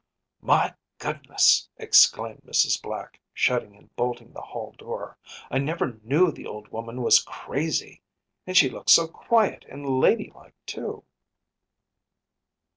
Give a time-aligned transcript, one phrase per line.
[0.41, 2.81] “My goodness,‚ÄĚ exclaimed Mrs.
[2.81, 5.19] Black, shutting and bolting the hall door,
[5.51, 8.01] “I never knew the old woman was crazy!
[8.47, 11.03] And she looks so quiet and ladylike, too.